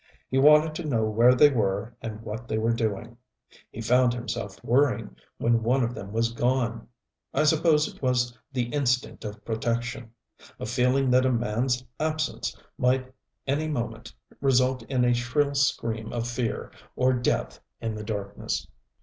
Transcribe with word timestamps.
He 0.31 0.39
wanted 0.39 0.73
to 0.73 0.83
know 0.89 1.03
where 1.03 1.35
they 1.35 1.51
were 1.51 1.93
and 2.01 2.23
what 2.23 2.47
they 2.47 2.57
were 2.57 2.73
doing. 2.73 3.17
He 3.69 3.81
found 3.81 4.15
himself 4.15 4.57
worrying 4.63 5.15
when 5.37 5.61
one 5.61 5.83
of 5.83 5.93
them 5.93 6.11
was 6.11 6.31
gone. 6.33 6.87
I 7.35 7.43
suppose 7.43 7.87
it 7.87 8.01
was 8.01 8.35
the 8.51 8.63
instinct 8.69 9.23
of 9.23 9.45
protection 9.45 10.09
a 10.59 10.65
feeling 10.65 11.11
that 11.11 11.23
a 11.23 11.31
man's 11.31 11.85
absence 11.99 12.57
might 12.79 13.13
any 13.45 13.67
moment 13.67 14.11
result 14.41 14.81
in 14.89 15.05
a 15.05 15.13
shrill 15.13 15.53
scream 15.53 16.11
of 16.11 16.27
fear 16.27 16.71
or 16.95 17.13
death 17.13 17.59
in 17.79 17.93
the 17.93 18.03
darkness. 18.03 18.65